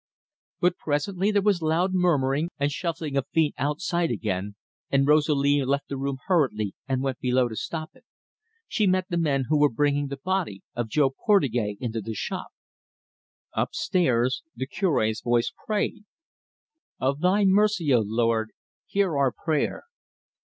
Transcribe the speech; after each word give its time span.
But 0.59 0.77
presently 0.79 1.29
there 1.29 1.43
was 1.43 1.61
loud 1.61 1.93
murmuring 1.93 2.49
and 2.57 2.71
shuffling 2.71 3.15
of 3.15 3.27
feet 3.27 3.53
outside 3.59 4.09
again, 4.09 4.55
and 4.89 5.05
Rosalie 5.07 5.63
left 5.63 5.89
the 5.89 5.95
room 5.99 6.17
hurriedly 6.25 6.73
and 6.87 7.03
went 7.03 7.19
below 7.19 7.47
to 7.47 7.55
stop 7.55 7.91
it. 7.93 8.03
She 8.67 8.87
met 8.87 9.09
the 9.09 9.17
men 9.19 9.43
who 9.49 9.59
were 9.59 9.69
bringing 9.69 10.07
the 10.07 10.17
body 10.17 10.63
of 10.73 10.89
Jo 10.89 11.11
Portugais 11.11 11.77
into 11.79 12.01
the 12.01 12.15
shop. 12.15 12.47
Up 13.53 13.75
stairs 13.75 14.41
the 14.55 14.65
Cure's 14.65 15.21
voice 15.21 15.53
prayed: 15.67 16.03
"Of 16.99 17.19
Thy 17.19 17.45
mercy, 17.45 17.93
O 17.93 17.99
Lord, 18.03 18.53
hear 18.87 19.15
our 19.15 19.31
prayer. 19.31 19.83